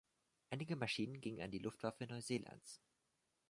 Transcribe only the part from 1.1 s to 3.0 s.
gingen an die Luftwaffe Neuseelands.